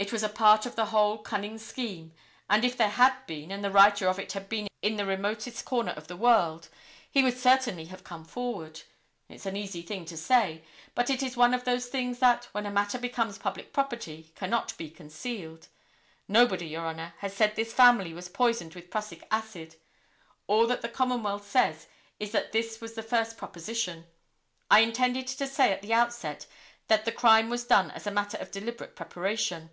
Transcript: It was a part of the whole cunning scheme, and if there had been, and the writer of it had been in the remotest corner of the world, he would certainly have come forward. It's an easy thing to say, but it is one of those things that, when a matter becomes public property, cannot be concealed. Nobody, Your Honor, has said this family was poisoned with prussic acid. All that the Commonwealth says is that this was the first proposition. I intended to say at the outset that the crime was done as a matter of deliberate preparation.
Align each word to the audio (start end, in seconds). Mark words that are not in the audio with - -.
It 0.00 0.12
was 0.12 0.22
a 0.22 0.28
part 0.28 0.64
of 0.64 0.76
the 0.76 0.86
whole 0.86 1.18
cunning 1.18 1.58
scheme, 1.58 2.12
and 2.48 2.64
if 2.64 2.76
there 2.76 2.88
had 2.90 3.26
been, 3.26 3.50
and 3.50 3.64
the 3.64 3.70
writer 3.72 4.06
of 4.06 4.20
it 4.20 4.30
had 4.30 4.48
been 4.48 4.68
in 4.80 4.94
the 4.94 5.04
remotest 5.04 5.64
corner 5.64 5.90
of 5.90 6.06
the 6.06 6.16
world, 6.16 6.68
he 7.10 7.20
would 7.24 7.36
certainly 7.36 7.86
have 7.86 8.04
come 8.04 8.24
forward. 8.24 8.82
It's 9.28 9.44
an 9.44 9.56
easy 9.56 9.82
thing 9.82 10.04
to 10.04 10.16
say, 10.16 10.62
but 10.94 11.10
it 11.10 11.20
is 11.20 11.36
one 11.36 11.52
of 11.52 11.64
those 11.64 11.86
things 11.88 12.20
that, 12.20 12.44
when 12.52 12.64
a 12.64 12.70
matter 12.70 12.96
becomes 12.96 13.38
public 13.38 13.72
property, 13.72 14.30
cannot 14.36 14.72
be 14.78 14.88
concealed. 14.88 15.66
Nobody, 16.28 16.68
Your 16.68 16.86
Honor, 16.86 17.14
has 17.18 17.34
said 17.34 17.56
this 17.56 17.72
family 17.72 18.14
was 18.14 18.28
poisoned 18.28 18.76
with 18.76 18.90
prussic 18.92 19.26
acid. 19.32 19.74
All 20.46 20.68
that 20.68 20.80
the 20.82 20.88
Commonwealth 20.88 21.50
says 21.50 21.88
is 22.20 22.30
that 22.30 22.52
this 22.52 22.80
was 22.80 22.94
the 22.94 23.02
first 23.02 23.36
proposition. 23.36 24.04
I 24.70 24.78
intended 24.78 25.26
to 25.26 25.48
say 25.48 25.72
at 25.72 25.82
the 25.82 25.92
outset 25.92 26.46
that 26.86 27.04
the 27.04 27.10
crime 27.10 27.50
was 27.50 27.64
done 27.64 27.90
as 27.90 28.06
a 28.06 28.12
matter 28.12 28.36
of 28.38 28.52
deliberate 28.52 28.94
preparation. 28.94 29.70